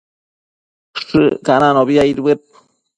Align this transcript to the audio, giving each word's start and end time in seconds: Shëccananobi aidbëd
Shëccananobi 1.05 1.95
aidbëd 2.03 2.39